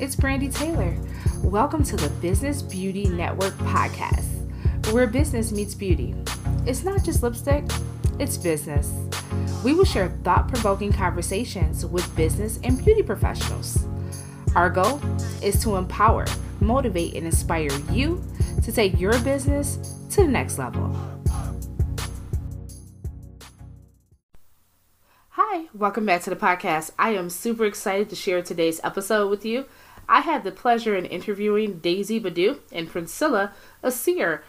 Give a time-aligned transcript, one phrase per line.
[0.00, 0.96] it's Brandy Taylor.
[1.42, 4.24] Welcome to the Business Beauty Network podcast,
[4.92, 6.14] where business meets beauty.
[6.64, 7.64] It's not just lipstick,
[8.18, 8.90] it's business.
[9.62, 13.84] We will share thought provoking conversations with business and beauty professionals.
[14.56, 15.02] Our goal
[15.42, 16.24] is to empower,
[16.60, 18.24] motivate, and inspire you
[18.62, 19.76] to take your business
[20.12, 20.96] to the next level.
[25.34, 26.90] Hi, welcome back to the podcast.
[26.98, 29.66] I am super excited to share today's episode with you.
[30.10, 34.42] I had the pleasure in interviewing Daisy Badu and Priscilla Asir.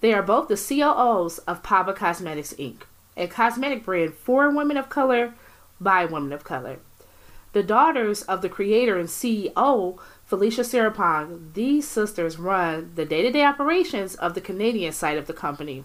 [0.00, 4.88] They are both the COOs of Paba Cosmetics Inc., a cosmetic brand for women of
[4.88, 5.34] color
[5.78, 6.78] by women of color.
[7.52, 13.30] The daughters of the creator and CEO, Felicia Sarapong, these sisters run the day to
[13.30, 15.84] day operations of the Canadian side of the company.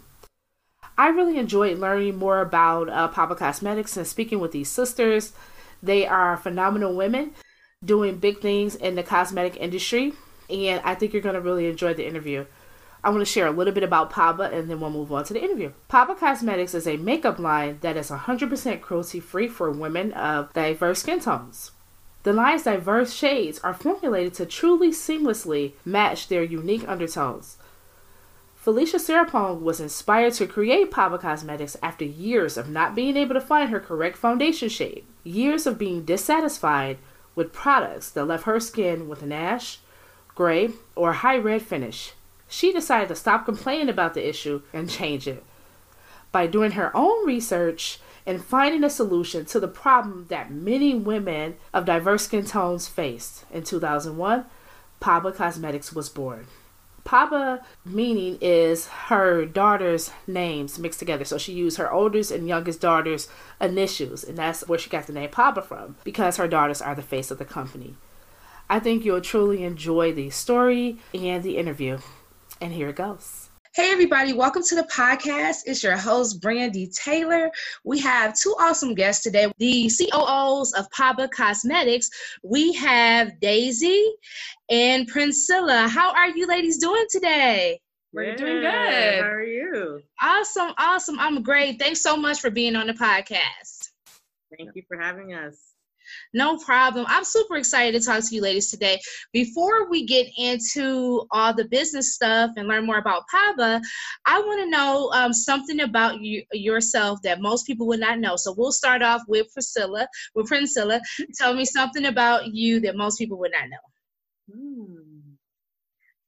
[0.97, 5.33] I really enjoyed learning more about uh, Paba Cosmetics and speaking with these sisters.
[5.83, 7.33] They are phenomenal women
[7.85, 10.13] doing big things in the cosmetic industry,
[10.49, 12.45] and I think you're going to really enjoy the interview.
[13.01, 15.33] I want to share a little bit about Paba and then we'll move on to
[15.33, 15.71] the interview.
[15.89, 20.99] Paba Cosmetics is a makeup line that is 100% cruelty free for women of diverse
[20.99, 21.71] skin tones.
[22.23, 27.57] The line's diverse shades are formulated to truly seamlessly match their unique undertones.
[28.55, 33.41] Felicia Sarapong was inspired to create Paba Cosmetics after years of not being able to
[33.41, 36.97] find her correct foundation shade, years of being dissatisfied
[37.39, 39.79] with products that left her skin with an ash,
[40.35, 42.11] gray, or high red finish.
[42.49, 45.41] She decided to stop complaining about the issue and change it.
[46.33, 51.55] By doing her own research and finding a solution to the problem that many women
[51.73, 54.45] of diverse skin tones faced, in 2001,
[54.99, 56.45] Paba Cosmetics was born.
[57.09, 61.25] Paba meaning is her daughter's names mixed together.
[61.25, 63.27] So she used her oldest and youngest daughter's
[63.59, 67.01] initials, and that's where she got the name Paba from, because her daughters are the
[67.01, 67.95] face of the company.
[68.69, 71.97] I think you'll truly enjoy the story and the interview.
[72.61, 73.38] And here it goes.
[73.75, 75.57] Hey, everybody, welcome to the podcast.
[75.67, 77.51] It's your host, Brandy Taylor.
[77.85, 82.09] We have two awesome guests today the COOs of Paba Cosmetics.
[82.43, 84.11] We have Daisy
[84.71, 85.87] and Priscilla.
[85.87, 87.79] How are you ladies doing today?
[88.11, 89.21] We're doing good.
[89.21, 90.01] How are you?
[90.19, 91.19] Awesome, awesome.
[91.19, 91.77] I'm great.
[91.77, 93.89] Thanks so much for being on the podcast.
[94.57, 95.68] Thank you for having us.
[96.33, 97.05] No problem.
[97.07, 98.99] I'm super excited to talk to you ladies today.
[99.33, 103.81] Before we get into all the business stuff and learn more about Paba,
[104.25, 108.35] I want to know um, something about you yourself that most people would not know.
[108.35, 110.07] So we'll start off with Priscilla.
[110.35, 111.01] With Priscilla,
[111.35, 114.53] tell me something about you that most people would not know.
[114.53, 115.19] Hmm.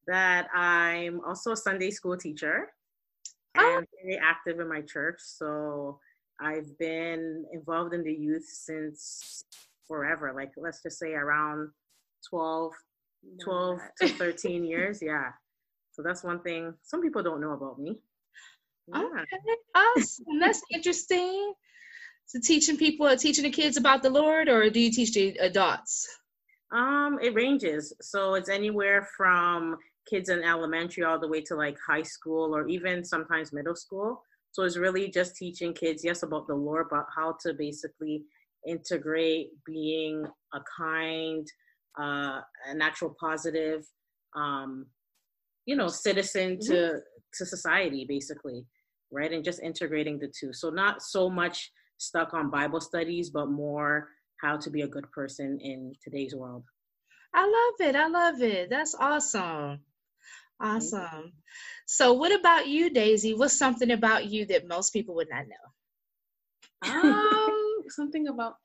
[0.07, 2.69] That I'm also a Sunday school teacher
[3.55, 3.77] oh.
[3.77, 5.17] and very active in my church.
[5.19, 5.99] So
[6.39, 9.45] I've been involved in the youth since
[9.91, 10.31] forever.
[10.33, 11.69] Like let's just say around
[12.29, 12.71] 12,
[13.43, 14.99] 12 to 13 years.
[15.01, 15.31] Yeah.
[15.91, 17.99] So that's one thing some people don't know about me.
[18.87, 19.03] Yeah.
[19.03, 20.39] Okay, awesome.
[20.39, 21.53] That's interesting.
[22.25, 26.07] So teaching people, teaching the kids about the Lord, or do you teach the adults?
[26.73, 27.93] Um, it ranges.
[28.01, 29.75] So it's anywhere from
[30.09, 34.23] kids in elementary all the way to like high school or even sometimes middle school.
[34.53, 38.23] So it's really just teaching kids, yes, about the Lord, but how to basically
[38.67, 41.47] integrate being a kind,
[41.99, 43.85] uh, an actual positive,
[44.35, 44.85] um,
[45.65, 46.97] you know, citizen to mm-hmm.
[47.33, 48.65] to society, basically,
[49.11, 49.31] right?
[49.31, 50.53] And just integrating the two.
[50.53, 54.09] So not so much stuck on Bible studies, but more
[54.41, 56.63] how to be a good person in today's world.
[57.33, 57.95] I love it.
[57.95, 58.69] I love it.
[58.69, 59.79] That's awesome.
[60.59, 61.33] Awesome.
[61.87, 63.33] So, what about you, Daisy?
[63.33, 66.91] What's something about you that most people would not know?
[66.91, 67.60] Um,
[67.91, 68.55] something about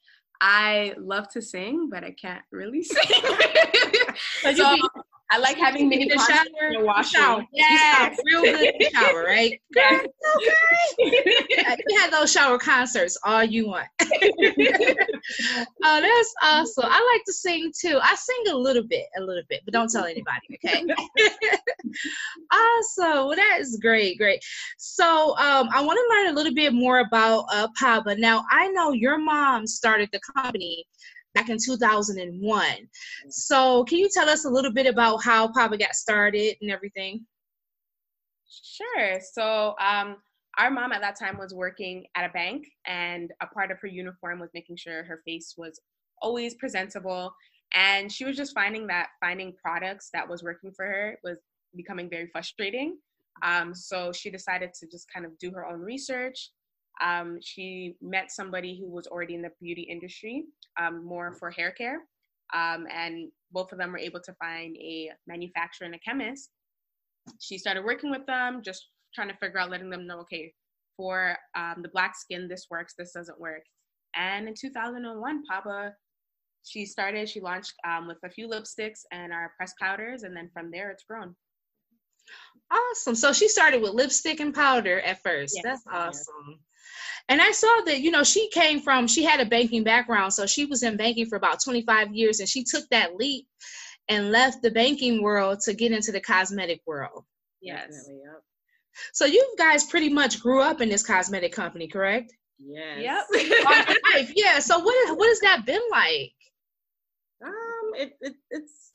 [0.41, 3.23] I love to sing, but I can't really sing.
[4.55, 4.77] so
[5.31, 6.45] I like having mini the shower.
[6.71, 7.03] The.
[7.03, 7.45] Shower.
[7.53, 9.61] Yeah, real good in shower, right?
[9.75, 10.01] Girl,
[10.37, 10.53] okay.
[11.89, 13.89] you had those shower concerts all you want.
[14.01, 14.07] oh,
[15.83, 16.85] that's awesome.
[16.87, 17.99] I like to sing too.
[18.01, 20.85] I sing a little bit, a little bit, but don't tell anybody, okay?
[22.53, 23.27] awesome.
[23.27, 24.45] Well, that is great, great.
[24.79, 28.17] So um, I want to learn a little bit more about uh, Paba.
[28.17, 30.87] Now, I know your mom started the company
[31.37, 32.65] back in 2001.
[33.29, 37.27] So, can you tell us a little bit about how Paba got started and everything?
[38.49, 39.21] Sure.
[39.33, 40.17] So, um,
[40.59, 43.89] our mom at that time was working at a bank, and a part of her
[43.89, 45.79] uniform was making sure her face was
[46.23, 47.33] always presentable.
[47.75, 51.37] And she was just finding that finding products that was working for her was
[51.77, 52.97] becoming very frustrating.
[53.43, 56.53] Um, so she decided to just kind of do her own research
[57.03, 60.45] um, she met somebody who was already in the beauty industry,
[60.81, 62.01] um, more for hair care.
[62.55, 66.51] um, and both of them were able to find a manufacturer and a chemist.
[67.41, 70.53] She started working with them, just trying to figure out, letting them know, okay,
[70.97, 73.63] for um, the black skin, this works, this doesn't work.
[74.15, 75.93] And in 2001, Paba,
[76.65, 80.51] she started, she launched um, with a few lipsticks and our pressed powders, and then
[80.53, 81.35] from there, it's grown.
[82.71, 83.15] Awesome.
[83.15, 85.55] So she started with lipstick and powder at first.
[85.57, 86.59] Yes, That's awesome.
[86.87, 87.25] Yes.
[87.29, 90.33] And I saw that, you know, she came from, she had a banking background.
[90.33, 93.47] So she was in banking for about 25 years and she took that leap
[94.09, 97.25] and left the banking world to get into the cosmetic world.
[97.61, 98.09] Yes.
[98.09, 98.43] Yep.
[99.13, 102.33] So you guys pretty much grew up in this cosmetic company, correct?
[102.59, 103.27] Yes.
[103.33, 104.29] Yep.
[104.37, 104.59] yeah.
[104.61, 106.33] So what what has that been like?
[107.45, 108.93] Um, it, it it's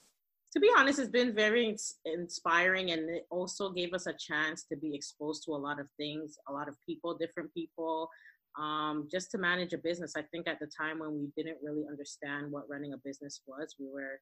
[0.53, 1.75] to be honest, it's been very
[2.06, 5.88] inspiring, and it also gave us a chance to be exposed to a lot of
[5.98, 8.09] things, a lot of people, different people,
[8.59, 10.13] um, just to manage a business.
[10.18, 13.75] I think at the time when we didn't really understand what running a business was,
[13.80, 14.19] we were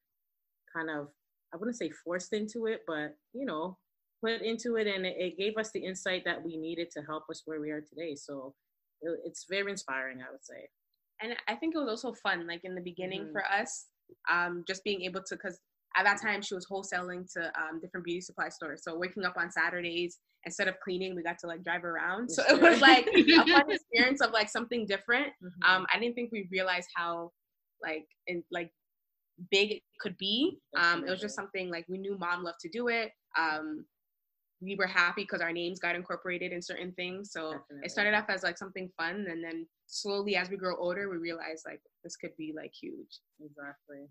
[0.74, 1.08] kind of
[1.52, 3.76] I wouldn't say forced into it, but you know,
[4.24, 7.24] put into it, and it, it gave us the insight that we needed to help
[7.28, 8.14] us where we are today.
[8.14, 8.54] So
[9.02, 10.68] it, it's very inspiring, I would say.
[11.22, 13.32] And I think it was also fun, like in the beginning mm-hmm.
[13.32, 13.86] for us,
[14.30, 15.58] um, just being able to, because
[15.96, 18.82] at that time she was wholesaling to um, different beauty supply stores.
[18.84, 22.30] So waking up on saturdays instead of cleaning we got to like drive around.
[22.30, 23.22] So it was like a
[23.52, 25.28] fun experience of like something different.
[25.42, 25.70] Mm-hmm.
[25.70, 27.30] um, i didn't think we realized how
[27.82, 28.70] like in like
[29.50, 30.58] big it could be.
[30.76, 33.10] Um, it was just something like we knew mom loved to do it.
[33.38, 33.84] Um,
[34.60, 37.32] we were happy because our names got incorporated in certain things.
[37.32, 37.84] So Definitely.
[37.84, 41.16] it started off as like something fun and then slowly as we grow older we
[41.16, 43.20] realized like this could be like huge.
[43.42, 44.06] Exactly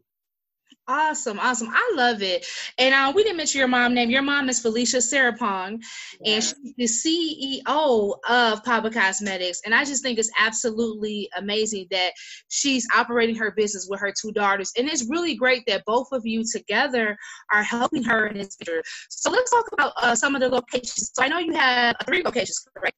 [0.88, 1.70] Awesome, awesome.
[1.72, 2.48] I love it.
[2.80, 4.10] And uh, we didn't mention your mom name.
[4.10, 5.84] Your mom is Felicia Sarapong,
[6.22, 6.34] yeah.
[6.34, 9.62] and she's the CEO of Paba Cosmetics.
[9.66, 12.14] And I just think it's absolutely amazing that
[12.48, 14.72] she's operating her business with her two daughters.
[14.78, 17.16] And it's really great that both of you together
[17.54, 18.82] are helping her in this venture.
[19.10, 21.12] So let's talk about uh, some of the locations.
[21.14, 22.96] So I know you have three locations, correct?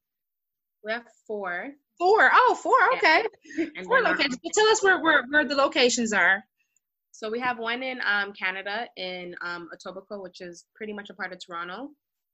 [0.84, 1.72] We have four.
[1.98, 2.32] Four.
[2.34, 2.94] Oh, four.
[2.96, 3.26] Okay.
[3.58, 3.84] Yeah.
[3.84, 4.38] Four locations.
[4.54, 6.44] Tell us where, where, where the locations are.
[7.12, 11.14] So we have one in um, Canada in um, Etobicoke, which is pretty much a
[11.14, 11.90] part of Toronto.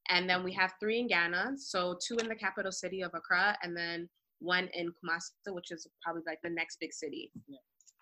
[0.10, 1.54] And then we have three in Ghana.
[1.58, 4.08] So two in the capital city of Accra, and then
[4.40, 7.32] one in Kumasi, which is probably like the next big city.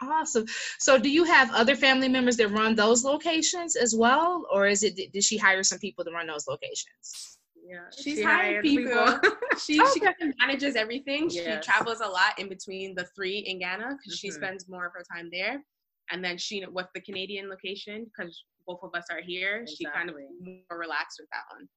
[0.02, 0.46] Awesome.
[0.78, 4.46] So do you have other family members that run those locations as well?
[4.52, 7.40] Or is it, did she hire some people to run those locations?
[7.68, 8.92] Yeah, she's she hiring people.
[8.92, 9.38] people.
[9.60, 10.14] she okay.
[10.20, 11.30] she manages everything.
[11.32, 11.66] Yes.
[11.66, 14.28] She travels a lot in between the three in Ghana because mm-hmm.
[14.28, 15.64] she spends more of her time there
[16.12, 19.62] and then she with the Canadian location because both of us are here.
[19.62, 19.76] Exactly.
[19.76, 21.68] She kind of more relaxed with that one.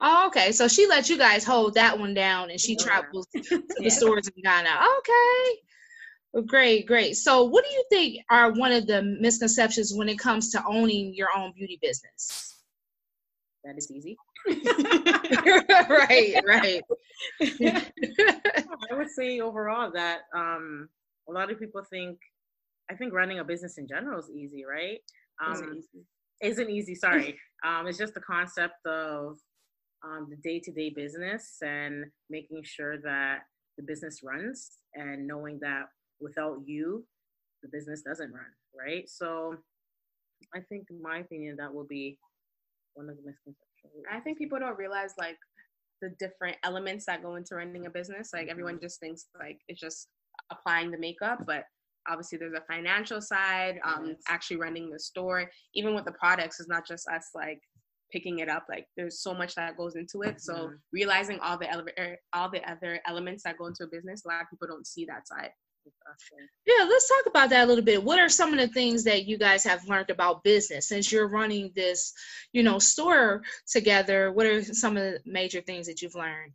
[0.00, 0.52] Oh, okay.
[0.52, 2.84] So she let you guys hold that one down, and she yeah.
[2.84, 3.88] travels to the yeah.
[3.88, 4.70] stores in Ghana.
[4.98, 5.60] Okay.
[6.32, 7.16] Well, great, great.
[7.16, 11.14] So, what do you think are one of the misconceptions when it comes to owning
[11.14, 12.62] your own beauty business?
[13.64, 14.16] That is easy.
[14.46, 16.82] right, right.
[17.40, 20.88] I would say overall that um,
[21.28, 22.18] a lot of people think
[22.90, 24.98] I think running a business in general is easy, right?
[25.44, 26.06] Um, isn't easy.
[26.40, 26.94] Isn't easy.
[26.94, 27.38] Sorry.
[27.64, 29.36] um, it's just the concept of
[30.04, 33.40] um, the day-to-day business and making sure that
[33.76, 35.84] the business runs, and knowing that
[36.20, 37.04] without you,
[37.62, 38.44] the business doesn't run,
[38.76, 39.08] right?
[39.08, 39.54] So,
[40.54, 42.18] I think, in my opinion, that will be
[42.94, 44.04] one of the misconceptions.
[44.10, 45.36] I think people don't realize like
[46.00, 48.30] the different elements that go into running a business.
[48.32, 48.84] Like everyone mm-hmm.
[48.84, 50.08] just thinks like it's just
[50.50, 51.64] applying the makeup, but
[52.08, 56.68] obviously there's a financial side um, actually running the store even with the products it's
[56.68, 57.60] not just us like
[58.10, 60.74] picking it up like there's so much that goes into it so mm-hmm.
[60.92, 64.28] realizing all the ele- er, all the other elements that go into a business a
[64.28, 65.50] lot of people don't see that side
[66.66, 68.02] yeah, let's talk about that a little bit.
[68.02, 71.28] What are some of the things that you guys have learned about business since you're
[71.28, 72.12] running this,
[72.52, 74.32] you know, store together?
[74.32, 76.52] What are some of the major things that you've learned?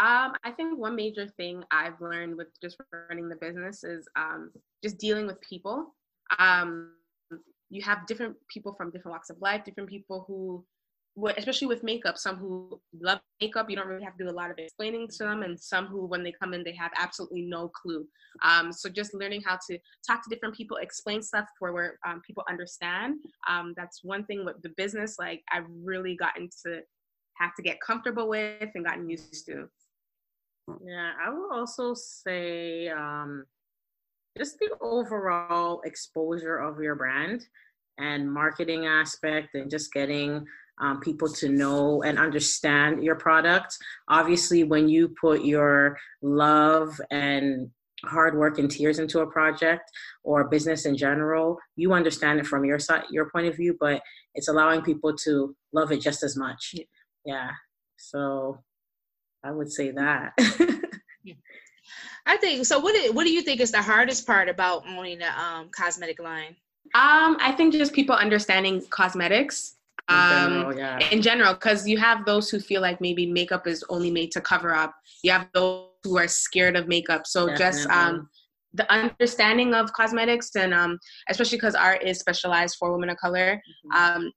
[0.00, 2.78] Um, I think one major thing I've learned with just
[3.10, 4.50] running the business is um,
[4.82, 5.94] just dealing with people.
[6.38, 6.94] Um,
[7.68, 10.64] you have different people from different walks of life, different people who,
[11.36, 14.50] especially with makeup, some who love makeup, you don't really have to do a lot
[14.50, 17.68] of explaining to them, and some who, when they come in, they have absolutely no
[17.68, 18.06] clue.
[18.42, 22.22] Um, so just learning how to talk to different people, explain stuff for where um,
[22.26, 23.16] people understand.
[23.46, 26.80] Um, that's one thing with the business, like I've really gotten to
[27.34, 29.68] have to get comfortable with and gotten used to.
[30.84, 33.44] Yeah, I will also say um,
[34.36, 37.46] just the overall exposure of your brand
[37.98, 40.44] and marketing aspect and just getting
[40.80, 43.76] um, people to know and understand your product.
[44.08, 47.70] Obviously, when you put your love and
[48.04, 49.90] hard work and tears into a project
[50.24, 54.00] or business in general you understand it from your side your point of view but
[54.34, 56.84] it's allowing people to love it just as much yeah,
[57.26, 57.50] yeah.
[57.98, 58.58] so
[59.44, 60.32] i would say that
[62.26, 65.20] i think so what do, what do you think is the hardest part about owning
[65.22, 66.56] a um, cosmetic line
[66.94, 69.76] um i think just people understanding cosmetics
[70.08, 70.98] in um, general, yeah.
[71.10, 74.40] in general because you have those who feel like maybe makeup is only made to
[74.40, 77.64] cover up you have those who are scared of makeup so Definitely.
[77.64, 78.28] just um
[78.74, 83.56] the understanding of cosmetics and um especially because art is specialized for women of color
[83.56, 84.16] mm-hmm.
[84.16, 84.32] um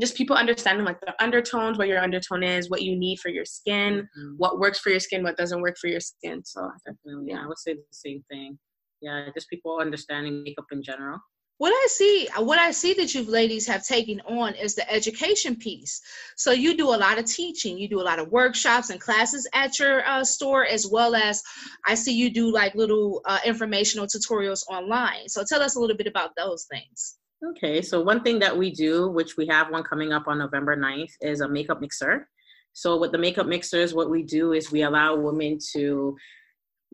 [0.00, 3.44] just people understanding like the undertones what your undertone is what you need for your
[3.44, 4.34] skin mm-hmm.
[4.36, 7.46] what works for your skin what doesn't work for your skin so definitely yeah i
[7.46, 8.58] would say the same thing
[9.00, 11.18] yeah just people understanding makeup in general
[11.58, 15.56] what I see, what I see that you ladies have taken on is the education
[15.56, 16.02] piece.
[16.36, 19.48] So you do a lot of teaching, you do a lot of workshops and classes
[19.54, 21.42] at your uh, store, as well as
[21.86, 25.30] I see you do like little uh, informational tutorials online.
[25.30, 27.16] So tell us a little bit about those things.
[27.44, 30.74] Okay, so one thing that we do, which we have one coming up on November
[30.74, 32.28] 9th, is a makeup mixer.
[32.72, 36.16] So with the makeup mixers, what we do is we allow women to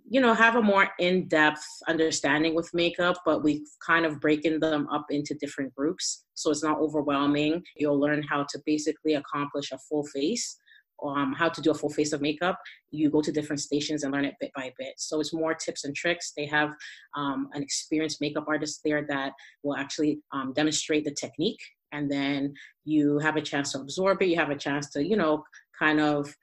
[0.08, 4.88] you know have a more in-depth understanding with makeup but we kind of breaking them
[4.88, 6.24] up into different groups.
[6.34, 7.62] So it's not overwhelming.
[7.76, 10.58] You'll learn how to basically accomplish a full face
[11.04, 12.58] um, how to do a full face of makeup
[12.90, 14.94] you go to different stations and learn it bit by bit.
[14.98, 16.32] So it's more tips and tricks.
[16.36, 16.74] They have
[17.16, 19.32] um, an experienced makeup artist there that
[19.62, 21.60] will actually um, demonstrate the technique
[21.92, 22.54] and then
[22.84, 24.28] you have a chance to absorb it.
[24.28, 25.44] You have a chance to you know
[25.78, 26.34] kind of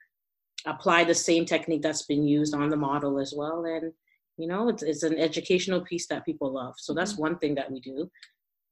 [0.66, 3.64] apply the same technique that's been used on the model as well.
[3.64, 3.92] And
[4.36, 6.74] you know it's, it's an educational piece that people love.
[6.78, 7.22] So that's mm-hmm.
[7.22, 8.10] one thing that we do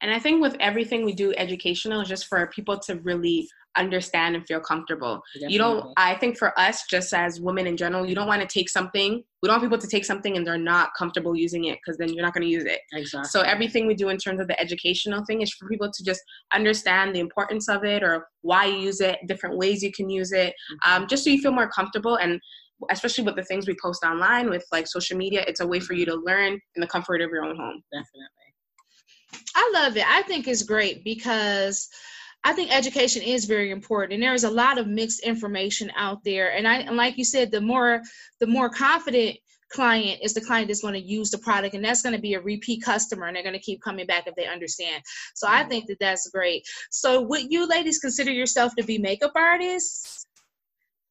[0.02, 4.46] and i think with everything we do educational just for people to really understand and
[4.46, 5.22] feel comfortable.
[5.34, 5.52] Definitely.
[5.52, 8.46] You don't, I think for us, just as women in general, you don't want to
[8.46, 11.78] take something, we don't want people to take something and they're not comfortable using it
[11.78, 12.80] because then you're not going to use it.
[12.92, 13.28] Exactly.
[13.28, 16.20] So everything we do in terms of the educational thing is for people to just
[16.52, 20.32] understand the importance of it or why you use it, different ways you can use
[20.32, 21.02] it, mm-hmm.
[21.02, 22.16] um, just so you feel more comfortable.
[22.16, 22.40] And
[22.90, 25.94] especially with the things we post online with like social media, it's a way for
[25.94, 27.82] you to learn in the comfort of your own home.
[27.92, 28.47] Definitely.
[29.54, 30.04] I love it.
[30.06, 31.88] I think it's great because
[32.44, 36.22] I think education is very important, and there is a lot of mixed information out
[36.24, 36.52] there.
[36.56, 38.02] And I, and like you said, the more
[38.40, 39.38] the more confident
[39.70, 42.34] client is the client that's going to use the product, and that's going to be
[42.34, 45.02] a repeat customer, and they're going to keep coming back if they understand.
[45.34, 46.64] So I think that that's great.
[46.90, 50.24] So would you ladies consider yourself to be makeup artists?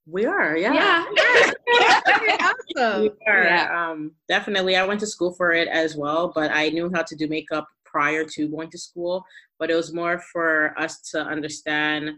[0.09, 0.73] We are, yeah.
[0.73, 1.51] Yeah.
[2.77, 3.01] awesome.
[3.01, 3.43] We are.
[3.43, 3.89] Yeah.
[3.91, 4.77] Um, definitely.
[4.77, 7.67] I went to school for it as well, but I knew how to do makeup
[7.97, 9.25] prior to going to school,
[9.57, 12.11] but it was more for us to understand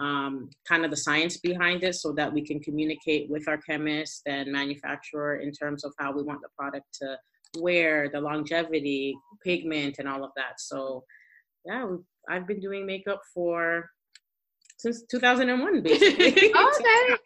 [0.00, 4.22] um, kind of the science behind it so that we can communicate with our chemist
[4.26, 7.16] and manufacturer in terms of how we want the product to
[7.60, 10.54] wear, the longevity, pigment, and all of that.
[10.58, 11.04] So,
[11.64, 11.86] yeah,
[12.28, 13.88] I've been doing makeup for
[14.78, 17.16] since 2001 basically okay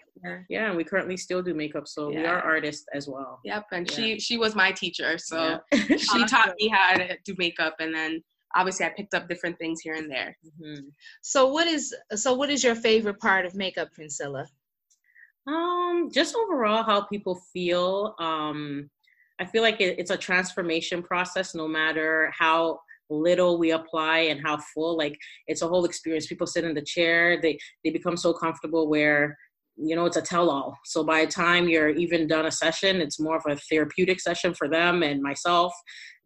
[0.49, 2.21] yeah and we currently still do makeup so yeah.
[2.21, 3.97] we are artists as well yep and yeah.
[3.97, 5.97] she she was my teacher so yeah.
[5.97, 8.23] she taught me how to do makeup and then
[8.54, 10.80] obviously i picked up different things here and there mm-hmm.
[11.23, 14.47] so what is so what is your favorite part of makeup Priscilla?
[15.47, 18.88] um just overall how people feel um
[19.40, 22.78] i feel like it, it's a transformation process no matter how
[23.11, 26.83] little we apply and how full like it's a whole experience people sit in the
[26.83, 29.37] chair they they become so comfortable where
[29.76, 30.78] you know it's a tell-all.
[30.85, 34.54] So by the time you're even done a session it's more of a therapeutic session
[34.54, 35.73] for them and myself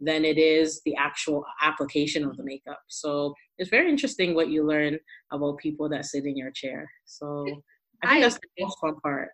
[0.01, 2.81] than it is the actual application of the makeup.
[2.89, 4.99] So it's very interesting what you learn
[5.33, 6.89] about people that sit in your chair.
[7.05, 7.47] So
[8.03, 8.49] i think I that's agree.
[8.59, 9.31] the most fun part.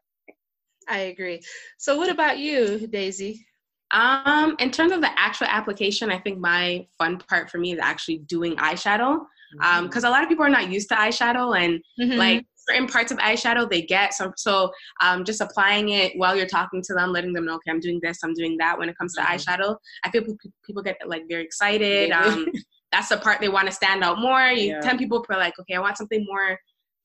[0.88, 1.42] I agree.
[1.78, 3.46] So what about you daisy?
[3.90, 7.78] Um, in terms of the actual application, I think my fun part for me is
[7.78, 9.24] actually doing eyeshadow.
[9.62, 12.18] Um, because a lot of people are not used to eyeshadow and mm-hmm.
[12.18, 14.14] like certain parts of eyeshadow they get.
[14.14, 17.70] So so um just applying it while you're talking to them, letting them know, okay,
[17.70, 19.34] I'm doing this, I'm doing that when it comes to mm-hmm.
[19.34, 19.76] eyeshadow.
[20.04, 20.22] I feel
[20.64, 22.10] people get like very excited.
[22.10, 22.46] Um
[22.92, 24.46] that's the part they want to stand out more.
[24.48, 24.80] You yeah.
[24.80, 26.58] ten people are like, okay, I want something more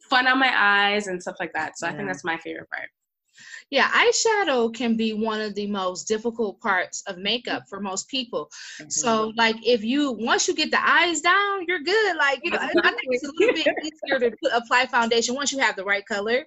[0.09, 1.77] fun on my eyes and stuff like that.
[1.77, 1.93] So yeah.
[1.93, 2.89] I think that's my favorite part.
[3.71, 8.49] Yeah, eyeshadow can be one of the most difficult parts of makeup for most people.
[8.79, 8.89] Mm-hmm.
[8.89, 12.17] So, like, if you once you get the eyes down, you're good.
[12.17, 15.51] Like, you know, I think it's a little bit easier to put, apply foundation once
[15.51, 16.45] you have the right color.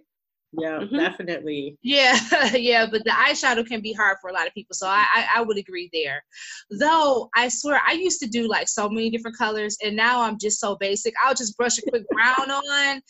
[0.59, 0.97] Yeah, mm-hmm.
[0.97, 1.79] definitely.
[1.83, 2.19] Yeah,
[2.55, 5.27] yeah, but the eyeshadow can be hard for a lot of people, so I, I,
[5.37, 6.23] I would agree there.
[6.71, 10.39] Though I swear I used to do like so many different colors, and now I'm
[10.39, 11.15] just so basic.
[11.25, 13.01] I'll just brush a quick brown on,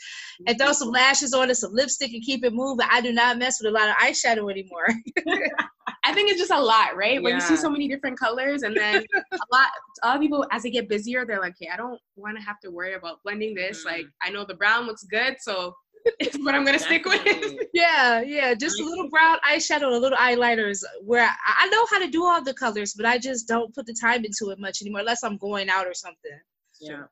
[0.47, 2.87] and throw some lashes on and some lipstick and keep it moving.
[2.89, 4.87] I do not mess with a lot of eyeshadow anymore.
[6.05, 7.15] I think it's just a lot, right?
[7.15, 7.21] Yeah.
[7.21, 9.69] When you see so many different colors, and then a lot,
[10.03, 12.43] a lot of people as they get busier, they're like, "Hey, I don't want to
[12.45, 13.79] have to worry about blending this.
[13.79, 13.89] Mm-hmm.
[13.89, 15.75] Like, I know the brown looks good, so
[16.19, 17.23] it's what I'm gonna stick with.
[17.75, 20.83] yeah, yeah, just a little brown eyeshadow, a little eyeliners.
[21.03, 23.87] Where I, I know how to do all the colors, but I just don't put
[23.87, 26.39] the time into it much anymore, unless I'm going out or something.
[26.81, 27.05] Yeah,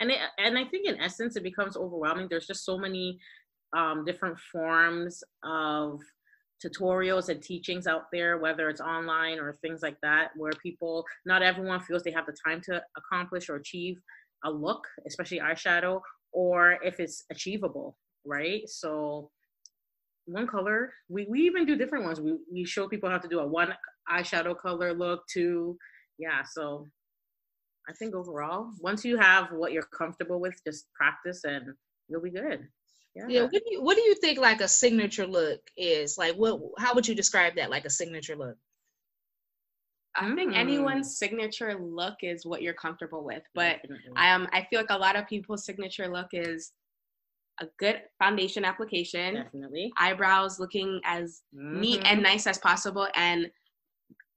[0.00, 2.28] and it, and I think in essence it becomes overwhelming.
[2.30, 3.18] There's just so many
[3.76, 6.00] um, different forms of
[6.64, 11.42] tutorials and teachings out there, whether it's online or things like that, where people, not
[11.42, 13.98] everyone feels they have the time to accomplish or achieve
[14.44, 16.00] a look, especially eyeshadow,
[16.32, 18.68] or if it's achievable, right?
[18.68, 19.30] So
[20.26, 22.20] one color, we, we even do different ones.
[22.20, 23.72] We, we show people how to do a one
[24.10, 25.78] eyeshadow color look, two,
[26.18, 26.42] yeah.
[26.42, 26.86] So
[27.88, 31.74] I think overall, once you have what you're comfortable with, just practice and
[32.08, 32.68] you'll be good.
[33.14, 33.24] Yeah.
[33.28, 33.42] yeah.
[33.42, 36.18] What do you What do you think like a signature look is?
[36.18, 36.60] Like, what?
[36.78, 37.70] How would you describe that?
[37.70, 38.56] Like a signature look?
[40.14, 43.80] I think anyone's signature look is what you're comfortable with, but
[44.16, 46.72] I um I feel like a lot of people's signature look is
[47.60, 49.34] a good foundation application.
[49.34, 49.92] Definitely.
[49.98, 51.80] Eyebrows looking as mm-hmm.
[51.80, 53.50] neat and nice as possible, and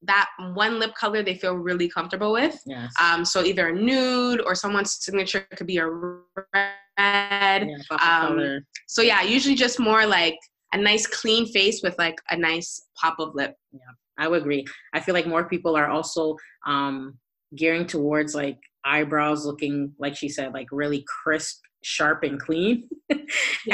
[0.04, 2.60] that one lip color they feel really comfortable with.
[2.66, 2.92] Yes.
[3.00, 6.72] Um, so either a nude or someone's signature could be a red.
[6.98, 10.38] Yeah, um, so yeah, usually just more like
[10.74, 13.56] a nice clean face with like a nice pop of lip.
[13.72, 13.80] Yeah,
[14.18, 14.66] I would agree.
[14.94, 16.36] I feel like more people are also
[16.66, 17.18] um,
[17.56, 22.88] gearing towards like eyebrows looking, like she said, like really crisp, sharp, and clean.
[23.10, 23.18] yeah.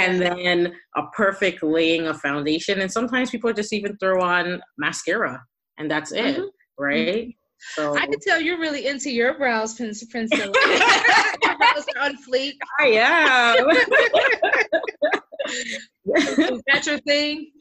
[0.01, 2.81] And then a perfect laying of foundation.
[2.81, 5.41] And sometimes people just even throw on mascara
[5.77, 6.83] and that's it, mm-hmm.
[6.83, 7.27] right?
[7.27, 7.29] Mm-hmm.
[7.59, 10.39] So I can tell you're really into your brows, Prince Princess.
[11.43, 12.53] your brows are on fleek.
[12.79, 13.69] I am.
[16.15, 17.51] Is that your thing?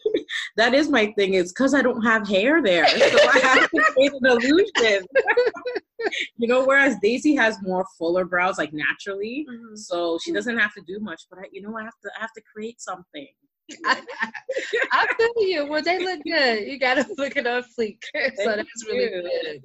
[0.57, 1.35] That is my thing.
[1.35, 5.07] It's because I don't have hair there, so I have to create an illusion.
[6.37, 9.77] you know, whereas Daisy has more fuller brows, like naturally, mm-hmm.
[9.77, 11.23] so she doesn't have to do much.
[11.31, 13.29] But I, you know, I have to, I have to create something.
[13.85, 15.67] I feel you.
[15.69, 16.67] Well, they look good.
[16.67, 17.99] You gotta look it on fleek.
[18.37, 19.61] so that's really good.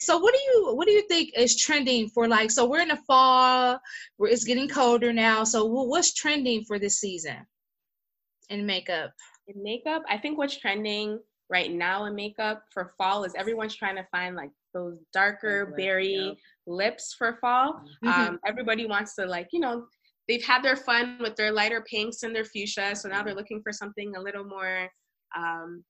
[0.00, 2.88] So what do you what do you think is trending for like so we're in
[2.88, 3.78] the fall
[4.16, 7.36] where it's getting colder now so what's trending for this season
[8.50, 9.12] in makeup
[9.48, 13.96] in makeup I think what's trending right now in makeup for fall is everyone's trying
[13.96, 18.08] to find like those darker berry lips for fall mm-hmm.
[18.08, 19.86] um, everybody wants to like you know
[20.28, 23.62] they've had their fun with their lighter pinks and their fuchsia, so now they're looking
[23.62, 24.88] for something a little more
[25.36, 25.84] um,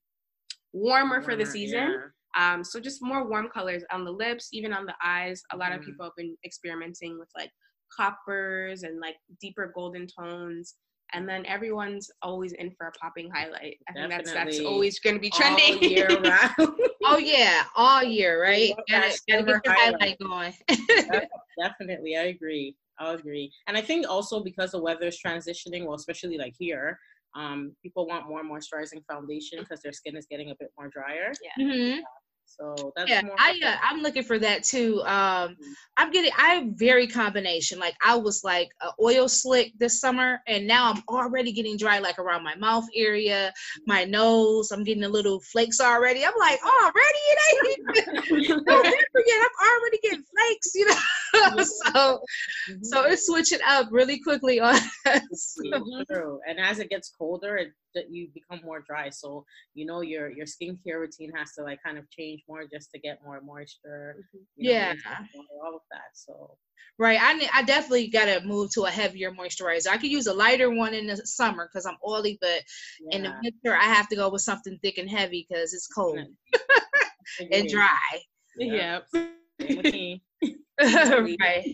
[0.73, 1.97] warmer, for the season.
[2.37, 2.55] Yeah.
[2.55, 5.43] Um, so just more warm colors on the lips, even on the eyes.
[5.53, 5.79] A lot mm.
[5.79, 7.51] of people have been experimenting with like
[7.97, 10.75] coppers and like deeper golden tones.
[11.13, 13.79] And then everyone's always in for a popping highlight.
[13.89, 15.75] I think that's that's always going to be trending.
[15.75, 16.79] All year round.
[17.05, 18.73] oh yeah, all year, right?
[18.91, 20.53] Gotta, gotta get your highlight going.
[21.61, 22.75] Definitely, I agree.
[22.99, 23.53] I'll agree.
[23.67, 26.99] And I think also because the weather is transitioning, well, especially like here,
[27.37, 31.33] um, people want more moisturizing foundation because their skin is getting a bit more drier.
[31.43, 31.65] Yeah.
[31.65, 32.01] Mm-hmm.
[32.59, 35.01] So that's yeah, I uh, I'm looking for that too.
[35.03, 35.73] Um, mm-hmm.
[35.97, 37.79] I'm getting I'm very combination.
[37.79, 38.69] Like I was like
[39.01, 43.53] oil slick this summer, and now I'm already getting dry, like around my mouth area,
[43.53, 43.83] mm-hmm.
[43.87, 44.71] my nose.
[44.71, 46.25] I'm getting a little flakes already.
[46.25, 48.57] I'm like already it ain't yet.
[48.57, 50.97] I'm already getting flakes, you know.
[51.59, 52.21] so
[52.71, 52.83] mm-hmm.
[52.83, 54.75] so it's switching up really quickly on
[55.07, 55.57] us.
[56.11, 57.69] True, and as it gets colder, it
[58.11, 59.11] you become more dry.
[59.11, 59.45] So
[59.75, 63.01] you know your your skincare routine has to like kind of change more just to
[63.01, 64.17] get more moisture.
[64.19, 64.39] Mm-hmm.
[64.57, 66.11] yeah, know, all of that.
[66.15, 66.57] So
[66.99, 69.89] right, I I definitely gotta move to a heavier moisturizer.
[69.89, 72.63] I could use a lighter one in the summer because I'm oily, but
[73.01, 73.17] yeah.
[73.17, 76.19] in the winter I have to go with something thick and heavy because it's cold
[77.53, 77.89] and dry.
[78.57, 79.01] Yeah.
[80.81, 81.65] right.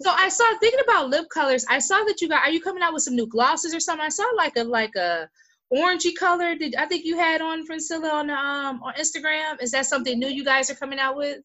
[0.00, 1.66] so I saw thinking about lip colors.
[1.68, 2.42] I saw that you got.
[2.42, 4.04] Are you coming out with some new glosses or something?
[4.04, 5.28] I saw like a like a
[5.72, 6.54] orangey color.
[6.54, 9.62] Did I think you had on Francilla on um on Instagram?
[9.62, 11.40] Is that something new you guys are coming out with?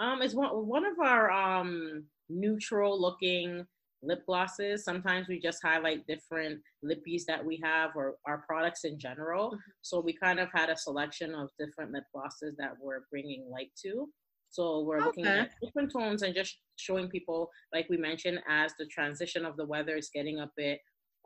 [0.00, 3.64] Um, it's one one of our um neutral looking
[4.02, 4.84] lip glosses.
[4.84, 9.48] Sometimes we just highlight different lippies that we have or our products in general.
[9.48, 9.70] Mm-hmm.
[9.82, 13.70] So we kind of had a selection of different lip glosses that we're bringing light
[13.82, 14.08] to.
[14.50, 15.04] So we're okay.
[15.06, 19.56] looking at different tones and just showing people, like we mentioned, as the transition of
[19.56, 20.80] the weather is getting a bit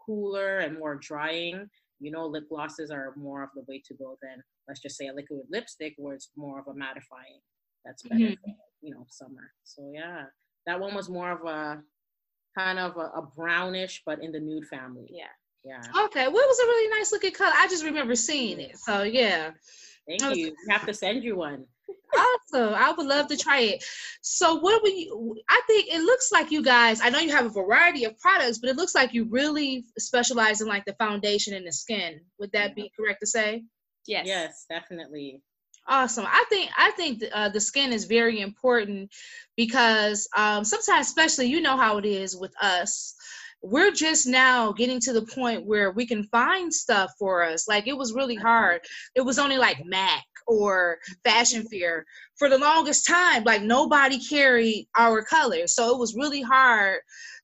[0.04, 1.66] cooler and more drying,
[2.00, 5.06] you know, lip glosses are more of the way to go than let's just say
[5.06, 7.40] a liquid lipstick where it's more of a mattifying.
[7.84, 8.34] That's better mm-hmm.
[8.34, 9.52] for, you know, summer.
[9.64, 10.24] So yeah,
[10.66, 11.82] that one was more of a
[12.56, 15.06] kind of a, a brownish, but in the nude family.
[15.10, 15.24] Yeah.
[15.64, 15.80] Yeah.
[16.04, 16.28] Okay.
[16.28, 17.52] Well, it was a really nice looking color.
[17.56, 18.76] I just remember seeing it.
[18.76, 19.52] So yeah.
[20.06, 20.54] Thank was- you.
[20.66, 21.64] We have to send you one.
[22.16, 22.74] Awesome.
[22.74, 23.84] I would love to try it.
[24.22, 27.46] So what would you I think it looks like you guys, I know you have
[27.46, 31.54] a variety of products, but it looks like you really specialize in like the foundation
[31.54, 32.20] and the skin.
[32.38, 33.64] Would that be correct to say?
[34.06, 34.26] Yes.
[34.26, 35.42] Yes, definitely.
[35.86, 36.24] Awesome.
[36.26, 39.10] I think I think uh, the skin is very important
[39.56, 43.14] because um, sometimes, especially you know how it is with us,
[43.60, 47.68] we're just now getting to the point where we can find stuff for us.
[47.68, 48.80] Like it was really hard.
[49.14, 52.04] It was only like Mac or Fashion Fair
[52.36, 53.44] for the longest time.
[53.44, 57.00] Like nobody carried our color so it was really hard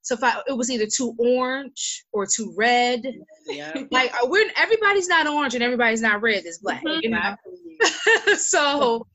[0.07, 0.39] to find.
[0.49, 3.03] It was either too orange or too red.
[3.47, 3.83] Yeah.
[3.91, 6.43] like uh, we're everybody's not orange and everybody's not red.
[6.45, 6.85] It's black.
[6.85, 7.01] Mm-hmm.
[7.03, 8.35] You know?
[8.37, 9.07] so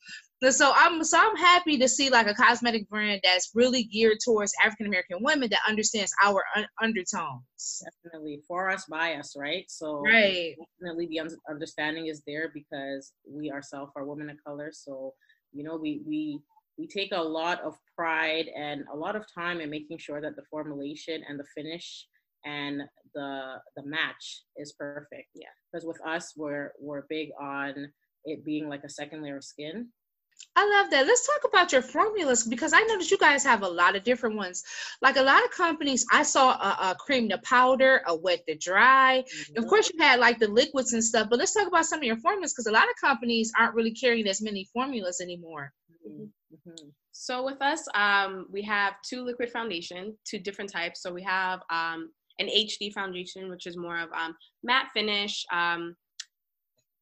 [0.52, 4.54] so I'm so I'm happy to see like a cosmetic brand that's really geared towards
[4.64, 7.84] African American women that understands our un- undertones.
[8.04, 9.66] Definitely for us, by us, right?
[9.70, 14.72] So right, definitely the un- understanding is there because we ourselves are women of color.
[14.74, 15.14] So
[15.52, 16.40] you know, we we
[16.78, 20.36] we take a lot of pride and a lot of time in making sure that
[20.36, 22.08] the formulation and the finish
[22.46, 22.82] and
[23.14, 25.30] the the match is perfect.
[25.34, 27.92] Yeah, because with us, we're we're big on
[28.26, 29.90] it being like a second layer of skin.
[30.58, 31.06] I love that.
[31.06, 34.04] Let's talk about your formulas because I know that you guys have a lot of
[34.04, 34.64] different ones.
[35.02, 38.56] Like a lot of companies, I saw a, a cream to powder, a wet to
[38.56, 39.24] dry.
[39.28, 39.62] Mm-hmm.
[39.62, 42.06] Of course, you had like the liquids and stuff, but let's talk about some of
[42.06, 45.74] your formulas because a lot of companies aren't really carrying as many formulas anymore.
[46.08, 46.90] Mm-hmm.
[47.12, 51.02] So with us, um, we have two liquid foundation, two different types.
[51.02, 55.46] So we have um, an HD foundation, which is more of um, matte finish.
[55.52, 55.96] Um,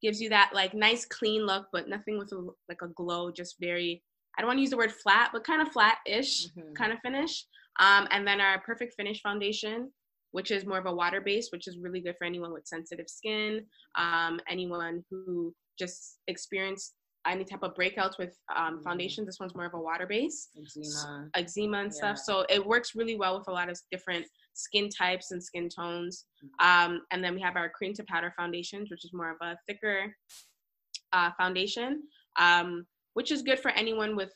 [0.04, 3.32] gives you that like nice clean look, but nothing with a, like a glow.
[3.32, 4.04] Just very,
[4.38, 6.74] I don't want to use the word flat, but kind of flat-ish mm-hmm.
[6.74, 7.46] kind of finish.
[7.80, 9.92] Um, and then our Perfect Finish foundation,
[10.32, 13.08] which is more of a water base, which is really good for anyone with sensitive
[13.08, 13.66] skin,
[13.98, 16.94] um, anyone who just experienced
[17.26, 18.84] any type of breakouts with um, mm-hmm.
[18.84, 19.26] foundation.
[19.26, 21.98] This one's more of a water base, eczema, eczema and yeah.
[21.98, 22.18] stuff.
[22.18, 26.26] So it works really well with a lot of different skin types and skin tones.
[26.44, 26.94] Mm-hmm.
[26.94, 29.58] Um, and then we have our cream to powder foundations, which is more of a
[29.68, 30.16] thicker
[31.12, 32.04] uh, foundation,
[32.40, 34.32] um, which is good for anyone with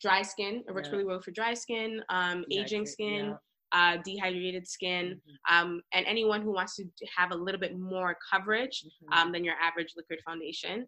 [0.00, 0.62] dry skin.
[0.68, 0.92] It works yeah.
[0.92, 3.26] really well for dry skin, um, aging skin.
[3.26, 3.34] Yeah.
[3.72, 5.54] Uh, dehydrated skin, mm-hmm.
[5.54, 9.12] um, and anyone who wants to have a little bit more coverage mm-hmm.
[9.12, 10.86] um, than your average liquid foundation.